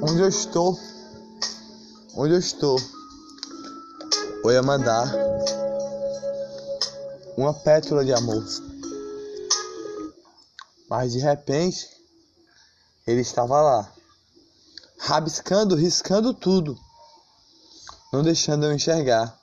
onde 0.00 0.20
eu 0.20 0.28
estou, 0.28 0.78
onde 2.14 2.34
eu 2.34 2.38
estou, 2.38 2.78
eu 4.44 4.52
ia 4.52 4.62
mandar 4.62 5.12
uma 7.36 7.52
pétala 7.52 8.04
de 8.04 8.12
amor. 8.12 8.44
Mas 10.88 11.12
de 11.12 11.18
repente, 11.18 11.88
ele 13.06 13.20
estava 13.20 13.60
lá, 13.60 13.92
rabiscando, 14.98 15.74
riscando 15.74 16.32
tudo, 16.32 16.78
não 18.12 18.22
deixando 18.22 18.66
eu 18.66 18.72
enxergar 18.72 19.36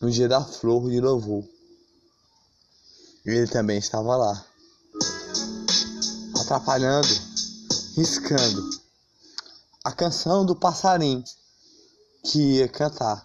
no 0.00 0.10
dia 0.10 0.28
da 0.28 0.44
flor 0.44 0.90
de 0.90 1.00
louvor. 1.00 1.42
Ele 3.24 3.46
também 3.48 3.78
estava 3.78 4.14
lá, 4.16 4.46
atrapalhando, 6.38 7.08
riscando 7.96 8.85
a 9.86 9.92
canção 9.92 10.44
do 10.44 10.56
passarinho 10.56 11.22
que 12.24 12.56
ia 12.56 12.66
cantar. 12.66 13.24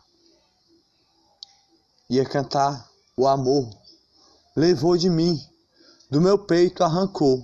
Ia 2.07 2.23
cantar 2.23 2.87
o 3.17 3.27
amor, 3.27 3.67
levou 4.55 4.95
de 4.95 5.09
mim, 5.09 5.43
do 6.11 6.21
meu 6.21 6.37
peito 6.37 6.83
arrancou 6.83 7.43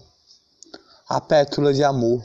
a 1.10 1.20
pétula 1.20 1.74
de 1.74 1.84
amor, 1.84 2.24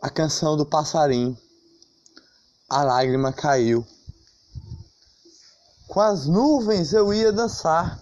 a 0.00 0.08
canção 0.08 0.56
do 0.56 0.64
passarinho, 0.64 1.36
a 2.68 2.84
lágrima 2.84 3.32
caiu. 3.32 3.84
Com 5.88 6.00
as 6.00 6.26
nuvens 6.26 6.92
eu 6.92 7.12
ia 7.12 7.32
dançar 7.32 8.00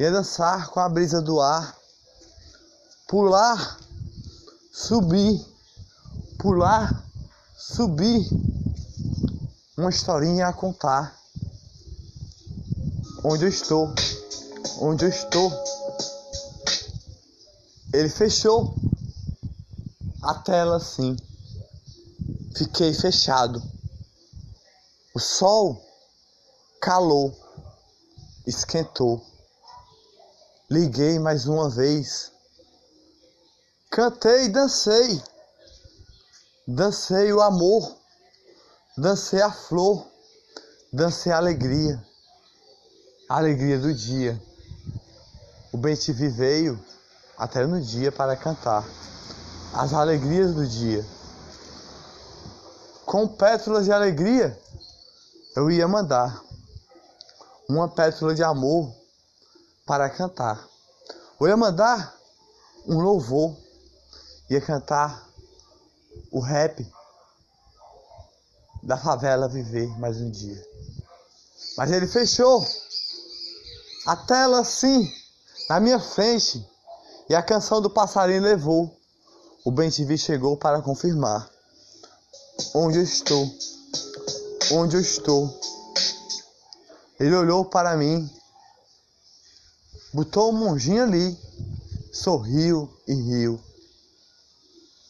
Ia 0.00 0.10
dançar 0.10 0.70
com 0.70 0.80
a 0.80 0.88
brisa 0.88 1.22
do 1.22 1.40
ar, 1.40 1.78
pular, 3.06 3.78
subir, 4.72 5.53
pular, 6.44 7.02
subir, 7.56 8.28
uma 9.78 9.88
historinha 9.88 10.46
a 10.46 10.52
contar. 10.52 11.18
Onde 13.24 13.46
eu 13.46 13.48
estou, 13.48 13.88
onde 14.78 15.06
eu 15.06 15.08
estou. 15.08 15.50
Ele 17.94 18.10
fechou 18.10 18.74
a 20.22 20.34
tela 20.34 20.76
assim. 20.76 21.16
Fiquei 22.54 22.92
fechado. 22.92 23.62
O 25.14 25.20
sol 25.20 25.82
calou, 26.78 27.34
esquentou. 28.46 29.24
Liguei 30.70 31.18
mais 31.18 31.46
uma 31.46 31.70
vez. 31.70 32.30
Cantei, 33.90 34.50
dancei. 34.50 35.22
Dancei 36.66 37.30
o 37.30 37.42
amor. 37.42 37.94
Dancei 38.96 39.42
a 39.42 39.52
flor. 39.52 40.06
Dancei 40.90 41.30
a 41.30 41.36
alegria. 41.36 42.02
A 43.28 43.36
alegria 43.36 43.78
do 43.78 43.92
dia. 43.92 44.40
O 45.70 45.76
bem-te-vi 45.76 46.28
veio 46.28 46.82
até 47.36 47.66
no 47.66 47.82
dia 47.82 48.10
para 48.10 48.34
cantar 48.34 48.82
as 49.74 49.92
alegrias 49.92 50.54
do 50.54 50.66
dia. 50.66 51.04
Com 53.04 53.28
pétalas 53.28 53.84
de 53.84 53.92
alegria, 53.92 54.58
eu 55.56 55.70
ia 55.70 55.86
mandar 55.86 56.42
uma 57.68 57.88
pétala 57.88 58.34
de 58.34 58.42
amor 58.42 58.90
para 59.84 60.08
cantar. 60.08 60.66
Eu 61.38 61.46
ia 61.46 61.56
mandar 61.58 62.14
um 62.86 63.00
louvor, 63.00 63.54
ia 64.48 64.62
cantar 64.62 65.33
o 66.34 66.40
rap 66.40 66.84
da 68.82 68.98
favela 68.98 69.48
viver 69.48 69.86
mais 70.00 70.20
um 70.20 70.28
dia. 70.28 70.60
Mas 71.76 71.92
ele 71.92 72.08
fechou 72.08 72.66
a 74.04 74.16
tela 74.16 74.58
assim, 74.58 75.08
na 75.70 75.78
minha 75.78 76.00
frente, 76.00 76.68
e 77.28 77.36
a 77.36 77.42
canção 77.42 77.80
do 77.80 77.88
passarinho 77.88 78.42
levou. 78.42 78.92
O 79.64 79.70
Bem 79.70 79.88
TV 79.90 80.18
chegou 80.18 80.56
para 80.56 80.82
confirmar 80.82 81.48
onde 82.74 82.98
eu 82.98 83.02
estou, 83.04 83.48
onde 84.72 84.96
eu 84.96 85.00
estou. 85.00 85.48
Ele 87.20 87.34
olhou 87.36 87.64
para 87.64 87.96
mim 87.96 88.28
botou 90.12 90.50
o 90.50 90.52
monjinho 90.52 91.04
ali, 91.04 91.38
sorriu 92.12 92.88
e 93.06 93.14
riu. 93.14 93.60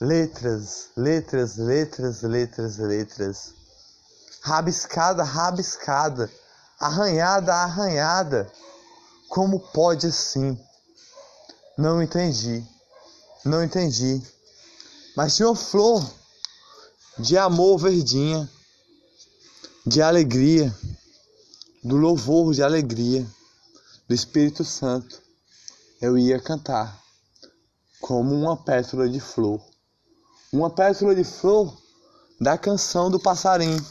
Letras, 0.01 0.91
letras, 0.97 1.57
letras, 1.57 2.23
letras, 2.23 2.79
letras. 2.79 3.55
Rabiscada, 4.41 5.23
rabiscada, 5.23 6.31
arranhada, 6.79 7.55
arranhada. 7.55 8.51
Como 9.29 9.61
pode 9.61 10.07
assim? 10.07 10.59
Não 11.77 12.03
entendi, 12.03 12.65
não 13.45 13.63
entendi. 13.63 14.23
Mas 15.17 15.37
tinha 15.37 15.49
uma 15.49 15.57
flor 15.57 16.05
de 17.19 17.39
amor 17.39 17.79
verdinha, 17.79 18.49
de 19.87 20.03
alegria, 20.03 20.75
do 21.85 21.97
louvor 21.97 22.55
de 22.55 22.63
alegria 22.63 23.27
do 24.09 24.15
Espírito 24.15 24.65
Santo, 24.65 25.23
eu 26.01 26.17
ia 26.17 26.41
cantar 26.41 26.99
como 28.01 28.35
uma 28.35 28.57
pétala 28.57 29.09
de 29.09 29.21
flor. 29.21 29.61
Uma 30.55 30.71
pétala 30.71 31.17
de 31.17 31.25
flor 31.25 31.77
da 32.41 32.57
canção 32.57 33.11
do 33.11 33.19
passarinho, 33.19 33.85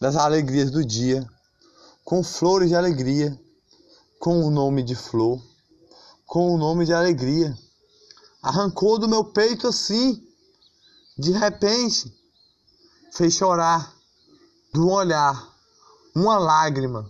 das 0.00 0.16
alegrias 0.16 0.68
do 0.68 0.84
dia, 0.84 1.24
com 2.04 2.24
flores 2.24 2.70
de 2.70 2.74
alegria, 2.74 3.40
com 4.18 4.44
o 4.44 4.50
nome 4.50 4.82
de 4.82 4.96
flor, 4.96 5.40
com 6.26 6.52
o 6.52 6.58
nome 6.58 6.86
de 6.86 6.92
alegria. 6.92 7.56
Arrancou 8.42 8.98
do 8.98 9.08
meu 9.08 9.24
peito 9.24 9.68
assim, 9.68 10.20
de 11.16 11.30
repente, 11.30 12.12
fez 13.12 13.34
chorar, 13.34 13.94
do 14.74 14.88
olhar, 14.88 15.56
uma 16.16 16.36
lágrima 16.36 17.08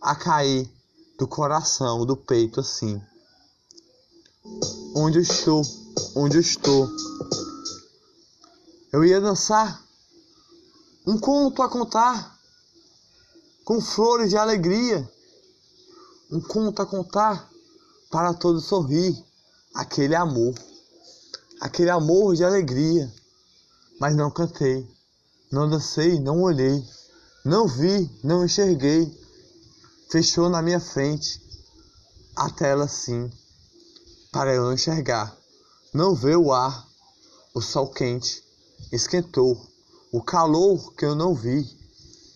a 0.00 0.16
cair 0.16 0.68
do 1.16 1.28
coração, 1.28 2.04
do 2.04 2.16
peito 2.16 2.58
assim. 2.58 3.00
Onde 4.96 5.18
eu 5.18 5.22
estou, 5.22 5.62
onde 6.16 6.38
eu 6.38 6.40
estou. 6.40 6.90
Eu 8.92 9.04
ia 9.04 9.20
dançar 9.20 9.82
um 11.06 11.18
conto 11.18 11.62
a 11.62 11.68
contar 11.68 12.38
com 13.64 13.80
flores 13.80 14.30
de 14.30 14.36
alegria. 14.36 15.08
Um 16.30 16.40
conto 16.40 16.82
a 16.82 16.86
contar 16.86 17.50
para 18.10 18.34
todos 18.34 18.66
sorrir. 18.66 19.16
Aquele 19.74 20.14
amor, 20.14 20.54
aquele 21.60 21.88
amor 21.90 22.36
de 22.36 22.44
alegria. 22.44 23.10
Mas 23.98 24.14
não 24.14 24.30
cantei, 24.30 24.86
não 25.50 25.68
dancei, 25.68 26.20
não 26.20 26.42
olhei, 26.42 26.84
não 27.44 27.66
vi, 27.66 28.10
não 28.22 28.44
enxerguei 28.44 29.22
fechou 30.12 30.50
na 30.50 30.60
minha 30.60 30.78
frente 30.78 31.40
a 32.36 32.50
tela 32.50 32.84
assim, 32.84 33.32
para 34.30 34.54
eu 34.54 34.64
não 34.64 34.74
enxergar, 34.74 35.34
não 35.90 36.14
ver 36.14 36.36
o 36.36 36.52
ar, 36.52 36.86
o 37.54 37.62
sol 37.62 37.88
quente, 37.88 38.44
esquentou, 38.90 39.60
o 40.10 40.22
calor 40.22 40.94
que 40.94 41.04
eu 41.04 41.14
não 41.14 41.34
vi, 41.34 41.68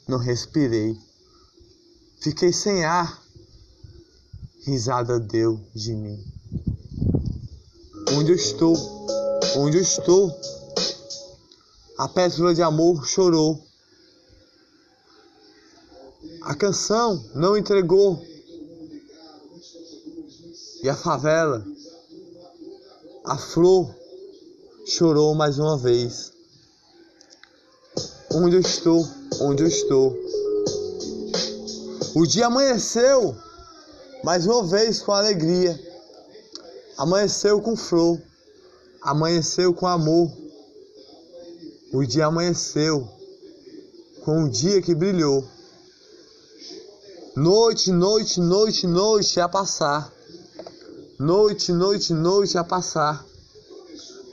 não 0.06 0.18
respirei, 0.18 0.96
fiquei 2.20 2.52
sem 2.52 2.84
ar, 2.84 3.22
risada 4.64 5.18
deu 5.18 5.60
de 5.74 5.94
mim. 5.94 6.22
Onde 8.12 8.32
eu 8.32 8.36
estou, 8.36 8.74
onde 9.56 9.78
eu 9.78 9.82
estou, 9.82 10.30
a 11.98 12.08
pétala 12.08 12.54
de 12.54 12.62
amor 12.62 13.06
chorou 13.06 13.66
a 16.46 16.54
canção 16.54 17.24
não 17.34 17.56
entregou. 17.56 18.24
E 20.80 20.88
a 20.88 20.94
favela, 20.94 21.66
a 23.24 23.36
flor, 23.36 23.92
chorou 24.86 25.34
mais 25.34 25.58
uma 25.58 25.76
vez. 25.76 26.32
Onde 28.32 28.56
eu 28.56 28.60
estou, 28.60 29.06
onde 29.40 29.62
eu 29.62 29.68
estou. 29.68 30.16
O 32.14 32.26
dia 32.26 32.46
amanheceu 32.46 33.36
mais 34.24 34.46
uma 34.46 34.64
vez 34.64 35.00
com 35.00 35.12
alegria. 35.12 35.78
Amanheceu 36.98 37.60
com 37.60 37.76
flor. 37.76 38.20
Amanheceu 39.00 39.72
com 39.72 39.86
amor. 39.86 40.30
O 41.92 42.04
dia 42.04 42.26
amanheceu 42.26 43.08
com 44.24 44.44
o 44.44 44.50
dia 44.50 44.82
que 44.82 44.94
brilhou. 44.94 45.46
Noite, 47.36 47.92
noite, 47.92 48.40
noite, 48.40 48.86
noite 48.86 49.40
a 49.40 49.48
passar. 49.48 50.12
Noite, 51.18 51.72
noite, 51.72 52.12
noite 52.12 52.58
a 52.58 52.64
passar. 52.64 53.24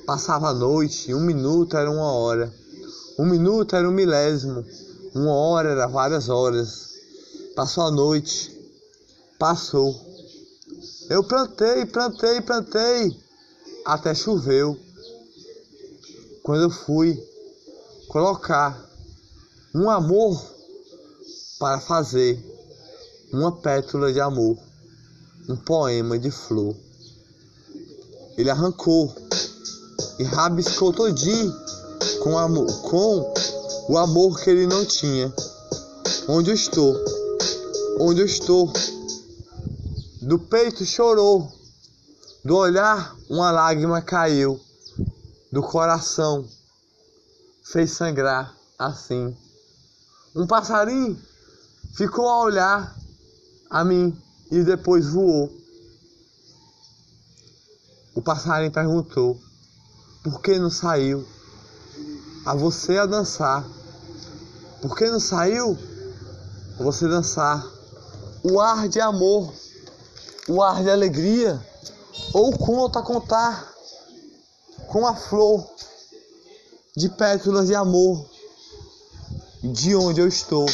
Passava 0.06 0.50
a 0.50 0.54
noite, 0.54 1.13
um 1.13 1.22
minuto 1.22 1.78
era 1.78 1.89
uma 1.89 2.12
hora, 2.12 2.54
um 3.18 3.25
minuto 3.25 3.75
era 3.75 3.88
um 3.88 3.94
milésimo, 3.94 4.65
uma 5.13 5.33
hora 5.33 5.69
era 5.69 5.88
várias 5.88 6.30
horas. 6.30 6.94
Passou 7.56 7.83
a 7.83 7.92
noite, 7.92 8.51
passou. 9.38 9.95
Eu 11.10 11.24
plantei, 11.24 11.86
plantei, 11.86 12.42
plantei, 12.42 13.15
até 13.86 14.15
choveu. 14.15 14.77
Quando 16.42 16.63
eu 16.63 16.69
fui 16.71 17.21
colocar 18.07 18.83
um 19.75 19.89
amor 19.89 20.44
para 21.60 21.80
fazer 21.80 22.44
uma 23.31 23.51
pétula 23.51 24.12
de 24.12 24.19
amor, 24.19 24.57
um 25.48 25.56
poema 25.56 26.18
de 26.18 26.31
flor. 26.31 26.75
Ele 28.38 28.50
arrancou 28.50 29.13
e 30.18 30.24
rabiscou 30.24 30.92
todinho 30.92 31.62
com, 32.22 32.38
amor, 32.38 32.82
com 32.84 33.34
o 33.90 33.98
amor 33.98 34.40
que 34.40 34.50
ele 34.50 34.68
não 34.68 34.86
tinha. 34.86 35.34
Onde 36.28 36.52
eu 36.52 36.56
estou? 36.56 36.96
Onde 38.00 38.22
eu 38.22 38.26
estou? 38.26 38.72
Do 40.22 40.40
peito 40.40 40.86
chorou, 40.86 41.52
do 42.44 42.56
olhar 42.56 43.16
uma 43.30 43.52
lágrima 43.52 44.02
caiu, 44.02 44.60
do 45.52 45.62
coração 45.62 46.48
fez 47.64 47.92
sangrar 47.92 48.56
assim. 48.78 49.36
Um 50.36 50.48
passarinho 50.48 51.20
ficou 51.96 52.28
a 52.28 52.42
olhar 52.42 52.96
a 53.70 53.84
mim 53.84 54.16
e 54.52 54.64
depois 54.64 55.08
voou. 55.10 55.52
O 58.16 58.22
passarinho 58.22 58.72
perguntou: 58.72 59.40
por 60.24 60.42
que 60.42 60.58
não 60.58 60.70
saiu? 60.70 61.28
A 62.45 62.54
você 62.56 62.98
a 62.98 63.06
dançar. 63.06 63.66
Por 64.81 64.98
que 64.98 65.10
não 65.10 65.19
saiu? 65.19 65.78
Você 66.78 67.07
dançar. 67.07 67.66
O 68.44 68.60
ar 68.60 68.90
de 68.90 69.00
amor, 69.00 69.54
o 70.48 70.62
ar 70.62 70.84
de 70.84 70.90
alegria, 70.90 71.60
ou 72.34 72.51
conta 72.57 73.00
a 73.00 73.04
contar 73.04 73.74
com 74.88 75.07
a 75.07 75.16
flor 75.16 75.66
de 76.95 77.10
pétalas 77.10 77.68
de 77.68 77.75
amor, 77.75 78.25
de 79.63 79.96
onde 79.96 80.19
eu 80.19 80.28
estou, 80.28 80.66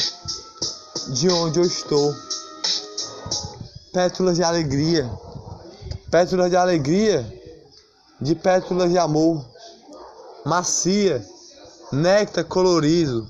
de 1.08 1.28
onde 1.30 1.60
eu 1.60 1.64
estou. 1.64 2.14
Pétalas 3.92 4.36
de 4.36 4.42
alegria, 4.42 5.10
pétalas 6.10 6.50
de 6.50 6.56
alegria 6.56 7.40
de 8.20 8.34
pétalas 8.34 8.90
de 8.90 8.98
amor, 8.98 9.44
macia, 10.44 11.24
néctar 11.92 12.44
colorido. 12.44 13.28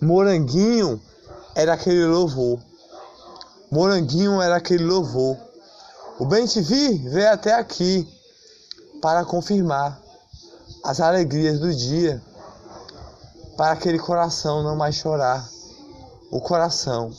Moranguinho 0.00 1.00
era 1.54 1.74
aquele 1.74 2.04
louvor. 2.06 2.60
Moranguinho 3.70 4.40
era 4.40 4.56
aquele 4.56 4.84
louvor. 4.84 5.36
O 6.18 6.24
bem 6.24 6.46
te 6.46 6.60
vi 6.60 6.98
veio 7.08 7.32
até 7.32 7.54
aqui 7.54 8.06
para 9.02 9.24
confirmar 9.24 10.00
as 10.84 11.00
alegrias 11.00 11.58
do 11.58 11.74
dia, 11.74 12.22
para 13.56 13.72
aquele 13.72 13.98
coração 13.98 14.62
não 14.62 14.76
mais 14.76 14.94
chorar, 14.94 15.48
o 16.30 16.40
coração 16.40 17.10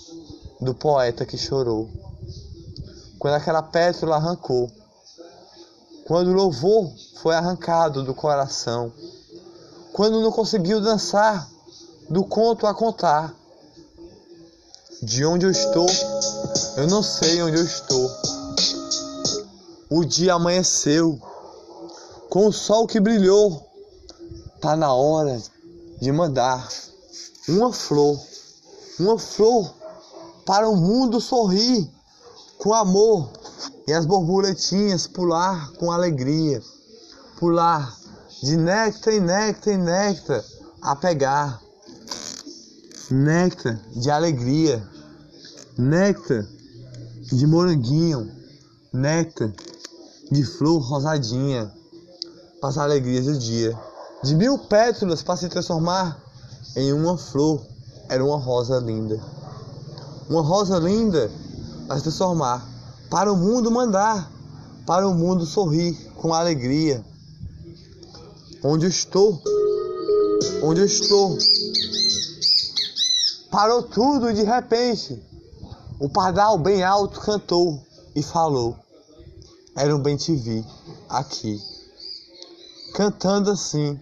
do 0.61 0.73
poeta 0.73 1.25
que 1.25 1.37
chorou. 1.37 1.89
Quando 3.19 3.33
aquela 3.33 3.61
pétala 3.61 4.15
arrancou, 4.17 4.71
quando 6.05 6.29
o 6.29 6.33
louvor 6.33 6.91
foi 7.21 7.35
arrancado 7.35 8.03
do 8.03 8.13
coração, 8.13 8.93
quando 9.95 10.19
não 10.19 10.29
conseguiu 10.29 10.81
dançar 10.81 11.49
do 12.09 12.25
conto 12.25 12.67
a 12.67 12.73
contar. 12.73 13.33
De 15.01 15.23
onde 15.23 15.45
eu 15.45 15.51
estou, 15.51 15.87
eu 16.75 16.85
não 16.87 17.01
sei 17.01 17.41
onde 17.41 17.55
eu 17.55 17.63
estou. 17.63 18.11
O 19.89 20.03
dia 20.03 20.33
amanheceu, 20.33 21.17
com 22.29 22.45
o 22.47 22.51
sol 22.51 22.85
que 22.85 22.99
brilhou, 22.99 23.65
tá 24.59 24.75
na 24.75 24.93
hora 24.93 25.41
de 26.01 26.11
mandar 26.11 26.67
uma 27.47 27.71
flor, 27.71 28.19
uma 28.99 29.17
flor 29.17 29.73
para 30.45 30.67
o 30.67 30.75
mundo 30.75 31.21
sorrir 31.21 31.89
com 32.57 32.73
amor 32.73 33.29
e 33.87 33.93
as 33.93 34.05
borboletinhas 34.05 35.07
pular 35.07 35.71
com 35.79 35.89
alegria, 35.89 36.61
pular 37.39 37.95
de 38.43 38.57
néctar 38.57 39.13
em 39.13 39.19
néctar 39.19 39.73
em 39.73 39.77
néctar 39.77 40.43
a 40.81 40.95
pegar, 40.95 41.61
néctar 43.09 43.79
de 43.95 44.11
alegria, 44.11 44.83
néctar 45.77 46.45
de 47.31 47.47
moranguinho, 47.47 48.31
néctar 48.93 49.51
de 50.31 50.43
flor 50.43 50.81
rosadinha, 50.81 51.71
para 52.59 52.69
as 52.69 52.77
alegrias 52.77 53.25
do 53.25 53.37
dia, 53.37 53.77
de 54.23 54.35
mil 54.35 54.57
pétalas 54.57 55.21
para 55.21 55.37
se 55.37 55.49
transformar 55.49 56.19
em 56.75 56.91
uma 56.93 57.17
flor, 57.17 57.61
era 58.09 58.23
uma 58.23 58.37
rosa 58.37 58.79
linda, 58.79 59.19
uma 60.29 60.41
rosa 60.41 60.79
linda 60.79 61.29
para 61.87 61.97
se 61.97 62.03
transformar. 62.03 62.65
Para 63.09 63.31
o 63.31 63.37
mundo 63.37 63.69
mandar, 63.69 64.31
para 64.85 65.07
o 65.07 65.13
mundo 65.13 65.45
sorrir 65.45 65.93
com 66.15 66.33
alegria. 66.33 67.03
Onde 68.63 68.87
estou, 68.87 69.41
onde 70.63 70.81
estou, 70.83 71.37
parou 73.51 73.83
tudo 73.83 74.33
de 74.33 74.43
repente. 74.43 75.21
O 75.99 76.09
pardal 76.09 76.57
bem 76.57 76.83
alto 76.83 77.21
cantou 77.21 77.81
e 78.15 78.21
falou. 78.21 78.75
Era 79.75 79.95
um 79.95 80.01
bem 80.01 80.17
te 80.17 80.35
vi 80.35 80.65
aqui, 81.07 81.61
cantando 82.93 83.51
assim, 83.51 83.99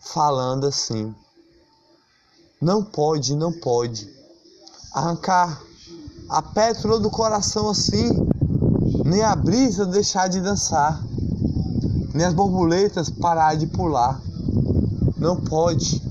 falando 0.00 0.66
assim. 0.66 1.14
Não 2.60 2.82
pode, 2.82 3.34
não 3.34 3.52
pode 3.52 4.08
arrancar 4.92 5.60
a 6.28 6.40
pétala 6.42 6.98
do 6.98 7.10
coração 7.10 7.68
assim, 7.68 8.10
nem 9.04 9.22
a 9.22 9.36
brisa 9.36 9.84
deixar 9.86 10.28
de 10.28 10.40
dançar, 10.40 11.00
nem 12.16 12.24
as 12.24 12.32
borboletas 12.32 13.10
parar 13.10 13.54
de 13.56 13.66
pular. 13.66 14.18
Não 15.18 15.38
pode. 15.38 16.02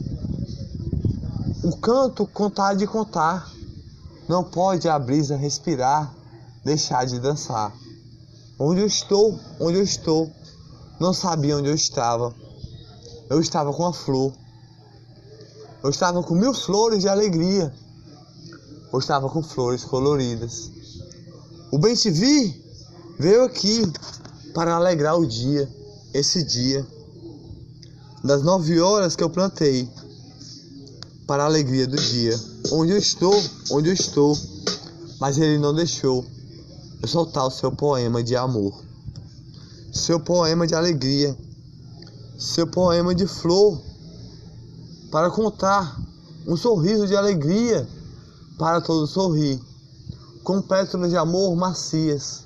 O 1.64 1.76
canto 1.78 2.28
contar 2.28 2.76
de 2.76 2.86
contar. 2.86 3.52
Não 4.30 4.44
pode 4.44 4.88
a 4.88 5.00
brisa 5.00 5.36
respirar, 5.36 6.14
deixar 6.64 7.06
de 7.06 7.20
dançar. 7.20 7.74
Onde 8.60 8.82
eu 8.82 8.86
estou, 8.86 9.40
onde 9.60 9.78
eu 9.78 9.84
estou, 9.84 10.32
não 11.00 11.12
sabia 11.12 11.58
onde 11.58 11.70
eu 11.70 11.76
estava. 11.76 12.34
Eu 13.28 13.42
estava 13.42 13.74
com 13.74 13.86
a 13.88 13.94
flor. 13.94 14.32
Eu 15.84 15.90
estava 15.90 16.22
com 16.22 16.36
mil 16.36 16.54
flores 16.54 17.02
de 17.02 17.10
alegria 17.10 17.74
ou 18.92 19.00
estava 19.00 19.28
com 19.28 19.42
flores 19.42 19.84
coloridas. 19.84 20.72
O 21.72 21.80
bem 21.80 21.96
te 21.96 22.12
vi 22.12 22.64
veio 23.20 23.44
aqui 23.44 23.92
para 24.54 24.76
alegrar 24.76 25.18
o 25.18 25.26
dia, 25.26 25.68
esse 26.16 26.42
dia, 26.42 26.88
das 28.24 28.42
nove 28.42 28.80
horas 28.80 29.18
que 29.18 29.24
eu 29.24 29.30
plantei, 29.30 29.90
para 31.28 31.44
a 31.44 31.46
alegria 31.46 31.86
do 31.86 31.98
dia. 31.98 32.40
Onde 32.72 32.94
eu 32.94 32.98
estou, 32.98 33.34
onde 33.70 33.90
eu 33.90 33.94
estou, 33.94 34.38
mas 35.20 35.38
ele 35.38 35.58
não 35.58 35.74
deixou 35.74 36.26
eu 37.02 37.08
soltar 37.08 37.46
o 37.46 37.52
seu 37.52 37.70
poema 37.70 38.24
de 38.24 38.34
amor, 38.34 38.82
seu 39.92 40.18
poema 40.18 40.66
de 40.66 40.74
alegria, 40.74 41.38
seu 42.40 42.66
poema 42.66 43.14
de 43.14 43.28
flor, 43.28 43.82
para 45.12 45.30
contar 45.30 46.00
um 46.48 46.56
sorriso 46.56 47.08
de 47.08 47.16
alegria 47.16 47.86
para 48.58 48.80
todos 48.80 49.10
sorrir, 49.10 49.60
com 50.46 50.62
pétalas 50.62 51.10
de 51.10 51.18
amor 51.18 51.54
macias, 51.58 52.46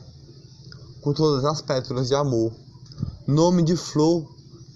com 1.02 1.14
todas 1.14 1.46
as 1.46 1.62
pétalas 1.62 2.08
de 2.08 2.16
amor, 2.16 2.52
nome 3.30 3.62
de 3.62 3.76
flor 3.76 4.28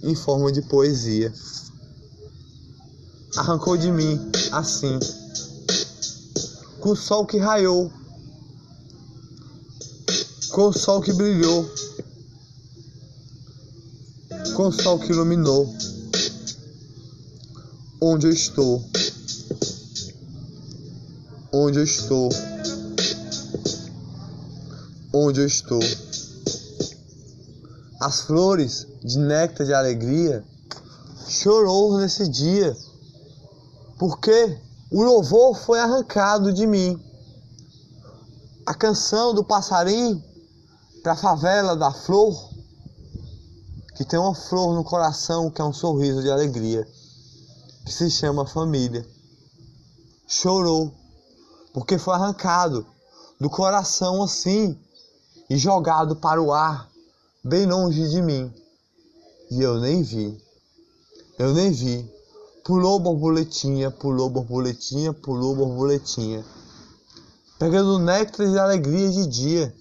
em 0.04 0.14
forma 0.14 0.52
de 0.52 0.62
poesia. 0.62 1.34
Arrancou 3.36 3.76
de 3.76 3.92
mim, 3.92 4.20
assim, 4.52 5.00
com 6.80 6.92
o 6.92 6.96
sol 6.96 7.26
que 7.26 7.38
raiou, 7.38 7.92
com 10.52 10.68
o 10.68 10.74
sol 10.74 11.02
que 11.02 11.12
brilhou, 11.12 11.68
com 14.56 14.68
o 14.68 14.72
sol 14.72 15.00
que 15.00 15.12
iluminou, 15.12 15.74
onde 18.00 18.28
eu 18.28 18.32
estou? 18.32 18.86
Onde 21.52 21.80
eu 21.80 21.84
estou, 21.84 22.30
onde 25.12 25.40
eu 25.42 25.48
estou. 25.48 25.82
As 28.04 28.22
flores 28.22 28.86
de 29.02 29.18
néctar 29.18 29.66
de 29.66 29.74
alegria, 29.74 30.44
chorou 31.28 31.98
nesse 31.98 32.28
dia, 32.28 32.76
porque 33.98 34.60
o 34.92 35.02
louvor 35.02 35.56
foi 35.56 35.80
arrancado 35.80 36.52
de 36.52 36.68
mim. 36.68 37.02
A 38.66 38.74
canção 38.74 39.34
do 39.34 39.44
passarinho 39.44 40.22
para 41.02 41.14
a 41.14 41.18
favela 41.18 41.78
da 41.78 41.92
flor, 41.92 42.50
que 43.96 44.04
tem 44.04 44.20
uma 44.20 44.36
flor 44.36 44.76
no 44.76 44.84
coração 44.84 45.50
que 45.50 45.62
é 45.62 45.64
um 45.64 45.74
sorriso 45.74 46.22
de 46.22 46.30
alegria, 46.30 46.86
que 47.86 47.92
se 47.92 48.10
chama 48.10 48.46
família. 48.46 49.08
Chorou, 50.28 50.94
porque 51.74 51.98
foi 51.98 52.16
arrancado 52.16 52.86
do 53.40 53.50
coração 53.50 54.22
assim 54.24 54.78
e 55.50 55.58
jogado 55.58 56.18
para 56.18 56.42
o 56.42 56.52
ar, 56.52 56.93
bem 57.44 57.66
longe 57.66 58.08
de 58.08 58.22
mim. 58.22 58.52
E 59.52 59.62
eu 59.62 59.80
nem 59.80 60.02
vi, 60.02 60.42
eu 61.38 61.54
nem 61.54 61.72
vi. 61.72 62.10
Pulou 62.64 62.98
borboletinha, 62.98 63.92
pulou 63.92 64.30
borboletinha, 64.30 65.12
pulou 65.12 65.54
borboletinha, 65.54 66.46
pegando 67.60 68.00
néctar 68.00 68.50
de 68.50 68.58
alegria 68.58 69.10
de 69.10 69.28
dia 69.28 69.76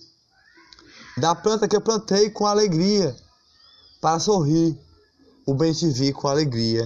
da 1.17 1.33
planta 1.33 1.69
que 1.69 1.77
eu 1.77 1.81
plantei 1.81 2.29
com 2.31 2.45
alegria, 2.45 3.15
para 4.01 4.19
sorrir, 4.19 4.77
o 5.47 5.55
bem 5.55 5.73
te 5.73 5.89
vi 5.91 6.13
com 6.13 6.27
alegria, 6.27 6.85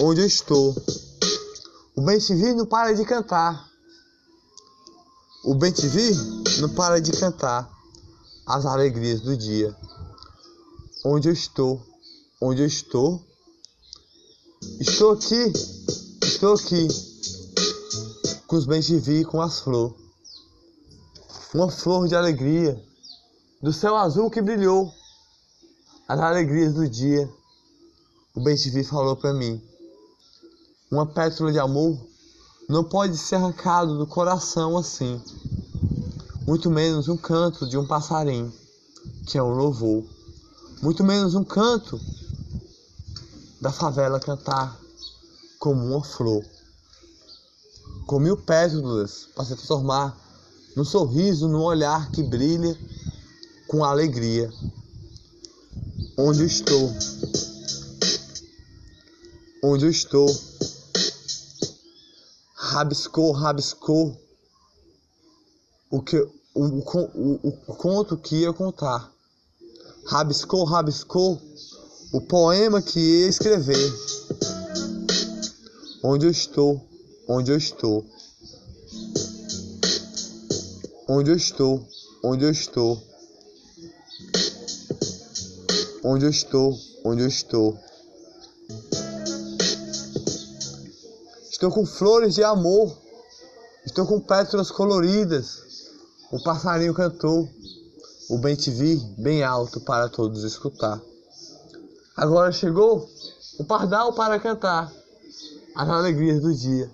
onde 0.00 0.20
eu 0.20 0.26
estou. 0.26 0.76
O 1.96 2.02
bem 2.02 2.18
te 2.18 2.34
vi 2.34 2.54
não 2.54 2.66
para 2.66 2.94
de 2.94 3.04
cantar. 3.04 3.68
O 5.44 5.56
bem 5.56 5.72
te 5.72 5.88
vi 5.88 6.14
não 6.60 6.68
para 6.68 7.00
de 7.00 7.10
cantar 7.12 7.74
as 8.46 8.66
alegrias 8.66 9.20
do 9.20 9.36
dia. 9.36 9.74
Onde 11.04 11.28
eu 11.28 11.32
estou, 11.32 11.82
onde 12.40 12.62
eu 12.62 12.66
estou. 12.66 13.22
Estou 14.80 15.12
aqui, 15.12 15.52
estou 16.22 16.54
aqui, 16.54 16.88
com 18.46 18.56
os 18.56 18.64
bens 18.64 18.86
te 18.86 18.98
vi 18.98 19.24
com 19.24 19.40
as 19.40 19.60
flores. 19.60 19.94
Uma 21.54 21.70
flor 21.70 22.08
de 22.08 22.16
alegria 22.16 22.82
do 23.62 23.72
céu 23.72 23.94
azul 23.94 24.30
que 24.30 24.40
brilhou, 24.40 24.90
as 26.08 26.18
alegrias 26.18 26.74
do 26.74 26.88
dia. 26.88 27.30
O 28.34 28.42
bem 28.42 28.56
te 28.56 28.84
falou 28.84 29.16
para 29.16 29.34
mim: 29.34 29.62
uma 30.90 31.06
pétala 31.06 31.52
de 31.52 31.58
amor 31.58 31.98
não 32.68 32.84
pode 32.84 33.16
ser 33.16 33.36
arrancado 33.36 33.98
do 33.98 34.06
coração 34.06 34.76
assim, 34.78 35.22
muito 36.46 36.70
menos 36.70 37.08
um 37.08 37.16
canto 37.16 37.66
de 37.66 37.78
um 37.78 37.86
passarinho, 37.86 38.52
que 39.26 39.38
é 39.38 39.42
um 39.42 39.54
louvor, 39.54 40.04
muito 40.82 41.02
menos 41.02 41.34
um 41.34 41.42
canto 41.42 41.98
da 43.60 43.72
favela 43.72 44.20
cantar 44.20 44.78
como 45.58 45.82
uma 45.86 46.04
flor, 46.04 46.44
com 48.06 48.18
mil 48.18 48.36
pétalas 48.36 49.28
para 49.34 49.46
se 49.46 49.56
transformar 49.56 50.14
num 50.76 50.84
sorriso, 50.84 51.48
num 51.48 51.62
olhar 51.62 52.10
que 52.10 52.22
brilha 52.22 52.78
com 53.66 53.82
alegria. 53.82 54.52
Onde 56.18 56.40
eu 56.42 56.46
estou? 56.46 56.92
Onde 59.62 59.86
eu 59.86 59.90
estou? 59.90 60.26
Rabiscou, 62.54 63.32
rabiscou 63.32 64.23
o 65.96 66.02
que 66.02 66.16
o, 66.54 66.64
o, 66.64 67.48
o 67.68 67.74
conto 67.74 68.16
que 68.16 68.36
ia 68.36 68.52
contar. 68.52 69.12
Rabiscou, 70.06 70.64
rabiscou 70.64 71.40
o 72.12 72.20
poema 72.20 72.82
que 72.82 72.98
ia 72.98 73.28
escrever. 73.28 73.92
Onde 76.02 76.26
eu 76.26 76.30
estou? 76.30 76.80
Onde 77.28 77.50
eu 77.52 77.56
estou? 77.56 78.04
Onde 81.08 81.30
eu 81.30 81.36
estou? 81.36 81.86
Onde 82.22 82.44
eu 82.44 82.50
estou? 82.50 83.14
onde 86.04 86.26
eu 86.26 86.30
estou, 86.30 86.78
onde 87.02 87.22
eu 87.22 87.28
estou. 87.28 87.78
Estou 91.50 91.70
com 91.70 91.86
flores 91.86 92.34
de 92.34 92.44
amor, 92.44 92.94
estou 93.86 94.06
com 94.06 94.20
pétalas 94.20 94.70
coloridas. 94.70 95.63
O 96.34 96.42
passarinho 96.42 96.92
cantou, 96.92 97.48
o 98.28 98.38
bem 98.38 98.56
te 98.56 98.68
vi 98.68 98.96
bem 99.16 99.44
alto 99.44 99.80
para 99.80 100.08
todos 100.08 100.42
escutar. 100.42 101.00
Agora 102.16 102.50
chegou 102.50 103.08
o 103.56 103.64
pardal 103.64 104.12
para 104.12 104.40
cantar 104.40 104.92
as 105.76 105.88
alegrias 105.88 106.42
do 106.42 106.52
dia. 106.52 106.90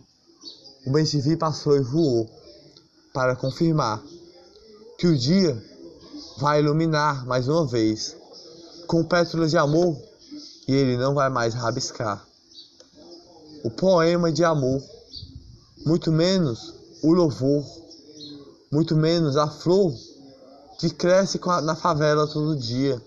O 0.87 0.91
bem 0.91 1.07
te 1.07 1.19
vi 1.23 1.39
passou 1.39 1.75
e 1.75 1.81
voou 1.81 2.29
para 3.15 3.35
confirmar 3.35 4.03
que 4.99 5.07
o 5.07 5.17
dia 5.17 5.57
vai 6.37 6.61
iluminar 6.61 7.25
mais 7.25 7.49
uma 7.49 7.67
vez 7.67 8.15
com 8.87 9.03
pétalas 9.03 9.51
de 9.51 9.57
amor 9.57 9.97
e 10.69 10.75
ele 10.75 10.99
não 10.99 11.15
vai 11.15 11.31
mais 11.31 11.55
rabiscar. 11.55 12.23
O 13.65 13.71
poema 13.71 14.31
de 14.31 14.45
amor, 14.45 14.83
muito 15.87 16.13
menos 16.13 16.75
o 17.03 17.15
louvor, 17.15 17.80
muito 18.71 18.95
menos 18.97 19.37
a 19.37 19.49
flor 19.49 19.93
que 20.79 20.91
cresce 20.91 21.41
na 21.63 21.75
favela 21.75 22.27
todo 22.27 22.57
dia. 22.57 23.01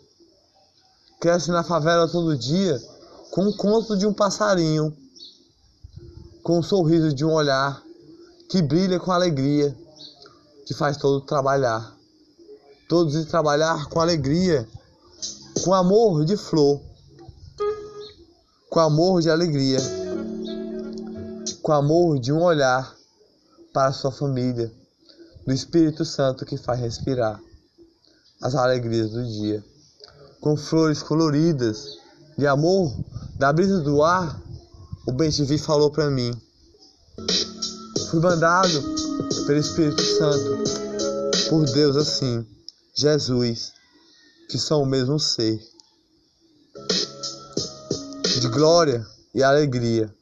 Cresce 1.20 1.51
na 1.51 1.63
favela 1.63 2.08
todo 2.08 2.38
dia 2.38 2.82
com 3.32 3.48
o 3.48 3.55
conto 3.55 3.98
de 3.98 4.05
um 4.05 4.13
passarinho, 4.13 4.96
com 6.43 6.60
o 6.60 6.63
sorriso 6.63 7.13
de 7.13 7.25
um 7.25 7.32
olhar 7.32 7.82
que 8.50 8.62
brilha 8.62 9.00
com 9.00 9.12
alegria, 9.12 9.75
que 10.65 10.74
faz 10.74 10.98
todo 10.98 11.22
trabalhar. 11.22 11.96
Todos 12.88 13.15
ir 13.15 13.25
trabalhar 13.25 13.88
com 13.88 14.00
alegria 14.00 14.67
com 15.62 15.74
amor 15.74 16.25
de 16.25 16.36
flor, 16.36 16.82
com 18.70 18.79
amor 18.79 19.22
de 19.22 19.29
alegria, 19.29 19.79
com 21.62 21.72
amor 21.72 22.20
de 22.20 22.34
um 22.34 22.41
olhar 22.41 22.93
para 23.72 23.93
sua 23.93 24.12
família, 24.12 24.72
do 25.45 25.53
Espírito 25.53 26.05
Santo 26.05 26.45
que 26.45 26.57
faz 26.57 26.79
respirar 26.79 27.39
as 28.41 28.55
alegrias 28.55 29.12
do 29.12 29.23
dia, 29.25 29.63
com 30.41 30.57
flores 30.57 31.01
coloridas 31.01 31.97
de 32.38 32.47
amor, 32.47 32.93
da 33.35 33.51
brisa 33.53 33.79
do 33.79 34.03
ar, 34.03 34.41
o 35.07 35.15
te 35.17 35.57
falou 35.57 35.91
para 35.91 36.09
mim. 36.09 36.31
Fui 38.09 38.19
mandado 38.19 38.81
pelo 39.45 39.59
Espírito 39.59 40.01
Santo, 40.01 41.50
por 41.50 41.65
Deus 41.65 41.95
assim, 41.95 42.45
Jesus 42.95 43.73
que 44.50 44.59
são 44.59 44.83
o 44.83 44.85
mesmo 44.85 45.19
ser, 45.19 45.59
de 48.39 48.47
glória 48.50 49.03
e 49.33 49.41
alegria. 49.41 50.13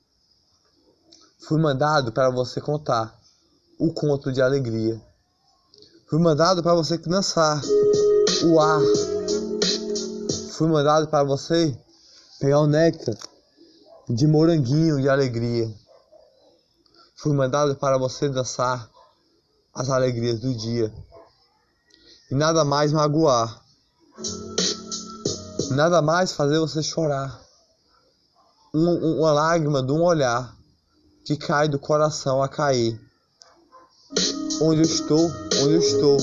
Fui 1.48 1.60
mandado 1.60 2.14
para 2.14 2.30
você 2.30 2.62
contar 2.62 3.20
o 3.78 3.92
conto 3.94 4.32
de 4.32 4.42
alegria. 4.42 5.02
Fui 6.12 6.20
mandado 6.20 6.62
para 6.62 6.76
você 6.76 6.98
dançar 6.98 7.62
o 8.44 8.60
ar. 8.60 8.82
Fui 10.52 10.68
mandado 10.68 11.08
para 11.08 11.24
você 11.24 11.76
pegar 12.38 12.60
o 12.60 12.68
néctar 12.68 13.16
de 14.10 14.28
moranguinho 14.28 15.02
de 15.02 15.08
alegria. 15.08 15.74
Fui 17.16 17.34
mandado 17.34 17.76
para 17.78 17.98
você 17.98 18.28
dançar 18.28 18.90
as 19.74 19.90
alegrias 19.90 20.42
do 20.42 20.54
dia 20.54 20.94
e 22.30 22.36
nada 22.36 22.66
mais 22.66 22.92
magoar 22.92 23.62
Nada 25.72 26.02
mais 26.02 26.34
fazer 26.34 26.60
você 26.60 26.84
chorar. 26.84 27.40
Um, 28.74 29.20
uma 29.20 29.32
lágrima 29.32 29.82
de 29.82 29.94
um 29.94 30.04
olhar 30.04 30.54
que 31.24 31.38
cai 31.38 31.70
do 31.70 31.80
coração 31.80 32.44
a 32.44 32.50
cair. 32.50 33.00
Onde 34.62 34.82
eu 34.82 34.86
estou, 34.86 35.32
onde 35.64 35.74
eu 35.74 35.80
estou. 35.80 36.18